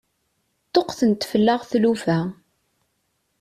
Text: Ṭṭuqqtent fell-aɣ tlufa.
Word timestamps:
Ṭṭuqqtent 0.67 1.27
fell-aɣ 1.31 1.61
tlufa. 1.69 2.19